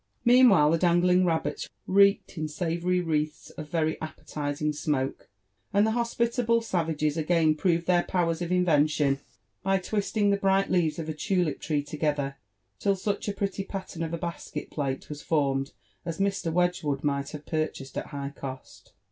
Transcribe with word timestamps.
Meanwhile 0.25 0.71
the 0.71 0.77
dangling 0.79 1.25
rabbits 1.25 1.69
reeked 1.85 2.35
in 2.35 2.47
savoury 2.47 3.01
wreaths 3.01 3.51
of 3.51 3.69
very 3.69 4.01
appetising 4.01 4.73
smoke, 4.73 5.29
and 5.71 5.85
the 5.85 5.91
hospitable 5.91 6.61
savages 6.63 7.17
again 7.17 7.53
proved 7.53 7.85
their 7.85 8.01
powen 8.01 8.31
of 8.41 8.51
invention 8.51 9.19
by 9.61 9.77
twisting 9.77 10.31
the 10.31 10.37
bright 10.37 10.71
leaves 10.71 10.97
of 10.97 11.07
a 11.07 11.13
tulip 11.13 11.59
tree 11.61 11.83
together, 11.83 12.37
till 12.79 12.95
such 12.95 13.27
a 13.27 13.31
pretty 13.33 13.63
pattern 13.63 14.01
of 14.01 14.11
a 14.11 14.17
basket 14.17 14.71
plale 14.71 14.97
was 15.07 15.21
formed 15.21 15.71
as 16.03 16.17
Mr. 16.17 16.51
Wedgwood 16.51 17.03
might 17.03 17.29
have 17.29 17.45
purchased 17.45 17.95
at 17.95 18.07
high 18.07 18.33
cost. 18.35 18.93